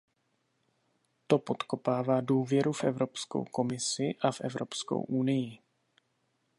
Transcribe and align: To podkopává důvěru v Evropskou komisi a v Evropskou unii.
To 1.27 1.39
podkopává 1.39 2.21
důvěru 2.21 2.73
v 2.73 2.83
Evropskou 2.83 3.45
komisi 3.45 4.15
a 4.21 4.31
v 4.31 4.41
Evropskou 4.41 5.01
unii. 5.03 5.59